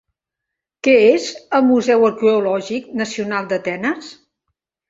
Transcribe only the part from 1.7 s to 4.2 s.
Museu Arqueològic Nacional d'Atenes?